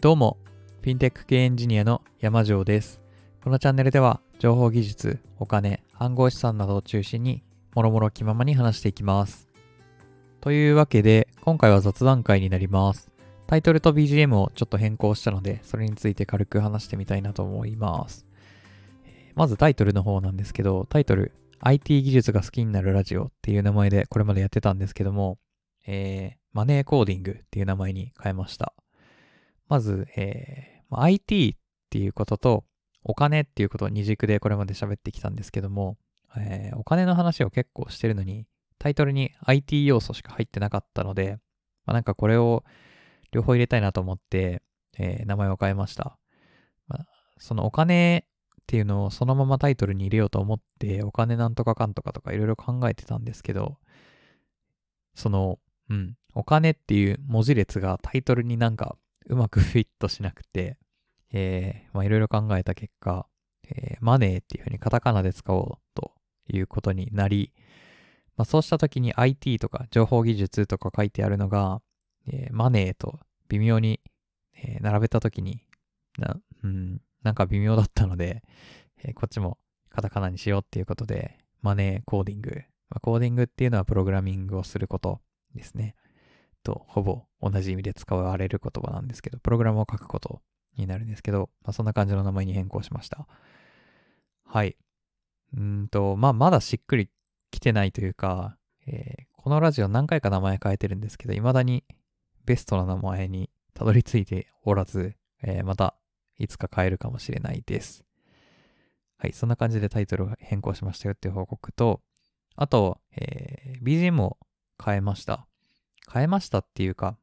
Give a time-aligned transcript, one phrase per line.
[0.00, 0.38] どうも、
[0.80, 3.00] フィンテック系エンジニアの山城です。
[3.42, 7.42] このチャンネルでは、情報技術、お金、暗号資産などを中心に、
[7.74, 9.48] もろもろ気ままに話していきます。
[10.40, 13.10] というわけで、今回は雑談会になります。
[13.48, 18.24] タイトルと BGM をちょっと変更したので、それについて軽く話してみたいなと思います。
[19.34, 25.40] まずタイトルの方なんですけど、タイトル、IT 技術が好きになるラジオっていう名前でこれまでやってたんですけども、
[25.88, 28.72] えーマネーコーディングっていう名前に変えました。
[29.68, 32.64] まず、えー IT っていうことと、
[33.04, 35.98] お金っていうことを二軸でこれまで喋ってきたんですけども、
[36.36, 38.46] えーお金の話を結構してるのに、
[38.78, 41.38] タイトルに IT 要素しか入ってなかったので、
[41.84, 42.64] まあ、なんかこれを
[43.32, 44.62] 両方入れたいなと思って、
[44.98, 46.18] えー名前を変えました。
[46.86, 47.06] まあ、
[47.38, 48.24] そのお金
[48.62, 53.76] っていうのをそのままタイトルに入れようと思って、お金なんとかかんとかとかいろいろ考えてたんですけど、
[55.14, 55.58] その、
[55.90, 58.96] うん、お金っていう文字列がタイトルになんか
[59.28, 60.78] うまくフィットしなくて、
[61.32, 63.26] えーまあいろいろ考えた結果、
[63.70, 66.12] えーマネーっていうふうにカタカナで使おうと
[66.48, 67.52] いうことになり、
[68.36, 71.80] まあそうした時に IT とか情報技術とか書いてあるのが、
[72.26, 74.00] えーマネーと微妙に、
[74.56, 75.62] えー並べた時に
[76.18, 78.42] な、うん、なんか微妙だったので、
[79.02, 79.58] えーこっちも
[79.90, 82.50] カタカナにしようっていうことで、マネーコーディング。
[82.88, 85.20] まあコーディングっていうのはプログラミングをすること
[85.54, 85.94] ですね。
[86.62, 90.40] と、ほぼ同じ意味で使われる言葉なんですけど、プログラムを書くこと
[90.76, 93.26] になるんですけど、まあ、そんな感じの名前に変更しました。
[94.44, 94.76] はい。
[95.56, 97.10] うんと、まあ、まだしっくり
[97.50, 101.84] きてないというか、えーこのラジオ何回か名前変えてるんですけど、未だに
[102.44, 105.94] ベストな名前にたどり着いておらず、えーまた
[106.38, 108.04] いつか変えるかもしれないです。
[109.16, 112.02] はい、そんな感じでタイトルを変更しましたよっていう報告と、
[112.56, 114.36] あと、えー BGM を
[114.84, 115.46] 変えました。
[116.10, 117.18] 変えましたっていうか、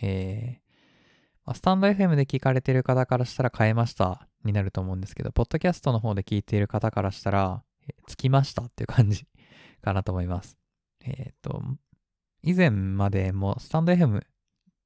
[0.00, 0.70] えー
[1.54, 7.62] スタンド FM で聞かれてる方からしたら変えましたになると思うんですけど、ポッドキャストの方で聞いている方からしたら、
[8.06, 9.26] つきましたっていう感じ
[9.82, 10.56] かなと思います。
[11.00, 11.62] えっ、と、
[12.42, 14.24] 以前までもスタンド FM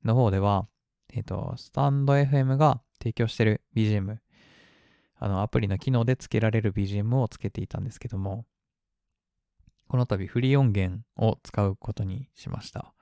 [0.04, 0.68] の方では、
[1.12, 4.18] えっ、と、スタンド FM が提供してる BGM、
[5.16, 8.46] あの、アプリの機能で付けられる BGM をつけていたんですけども、
[9.86, 12.93] この度フリー音源を使うことにしました。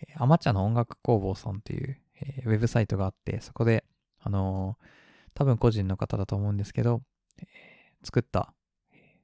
[0.00, 3.84] えーアマチャの音楽工房さんという、えーウェブサイトがあって、そこで、
[4.20, 4.88] あのー
[5.34, 7.02] 多分個人の方だと思うんですけど、
[7.38, 8.52] えー作った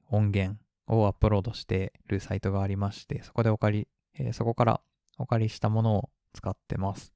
[0.09, 3.87] 音源をアップロードしてるサイトがありまして、そこでお借り、
[4.25, 4.81] えーそこから
[5.17, 7.13] お借りしたものを使ってます。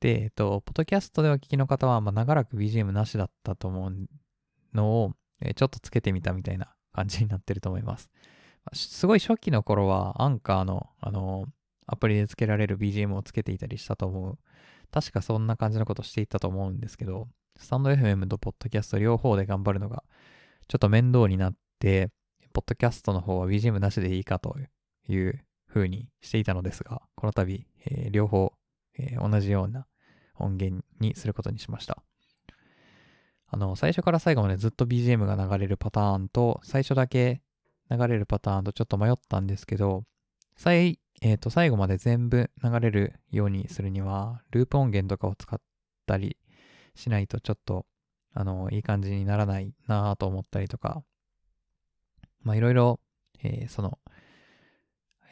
[0.00, 3.94] で、えっと、ポッドキャストでお聞きの方は、まあ、長らく BGM なしだったと思う
[4.74, 8.10] のを、えーちょっとつけてみたみたいな感じになってると思います。
[8.72, 11.48] すごい初期の頃は、アンカーの、あのー
[11.88, 14.38] アプリで付けられる BGM をつけていたりしたと思う。
[14.92, 20.04] 確かそんな感じのことしていたと思うんですけど、スタンド FM とポッドキャスト両方で頑張るのが
[20.68, 22.10] ちょっと面倒になって、
[22.52, 24.56] ポッドキャストの方は BGM なしでいいかと
[25.08, 28.52] いう風にしていたのですが、この度、えー両方、
[28.98, 29.86] えー同じような
[30.36, 32.02] 音源にすることにしました。
[33.50, 37.40] あの、最初から最後までずっと BGM が流れるパターンと、最初だけ
[37.90, 40.04] 流れるパターンとちょっと迷ったんですけど、
[40.58, 45.60] 最、えっ、と、最後まで全部流れるようにするには、ループ音源とかを使っ
[46.04, 46.36] たり
[46.96, 47.86] しないとちょっと、
[48.34, 51.04] あの、いい感じにならないなぁと思ったりとか、
[52.42, 52.98] まあ、いろいろ、
[53.40, 54.00] えーその、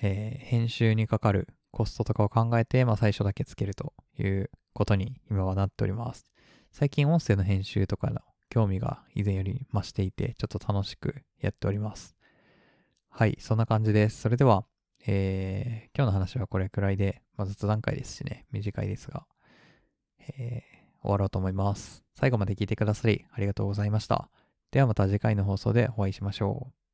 [0.01, 6.25] えー編集にかかるコストとかを考えて、まあ、最初だけつけるということに今はなっております。
[6.71, 12.15] 最近音声の編集とかの興味が以前より増していて、ちょっと楽しくやっております。
[13.11, 14.21] はい、そんな感じです。
[14.21, 14.65] それでは、
[15.07, 19.27] えー今日の話はこれくらいで、まあ、雑談会ですしね、短いですが、
[20.39, 22.05] えー終わろうと思います。
[22.19, 24.29] 最後まで聞いてくださりありがとうございました。
[24.73, 26.86] ではまた次回の放送でお会いしましょう。